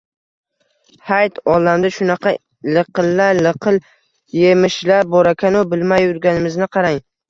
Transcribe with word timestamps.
–Hayt! 1.09 1.37
Olamda 1.57 1.91
shunaqa 1.99 2.33
liqila-liqil 2.79 3.81
yemishlar 4.43 5.15
borakan-u, 5.17 5.67
bilmay 5.77 6.07
yurganimizni 6.11 6.75
qarang! 6.79 7.05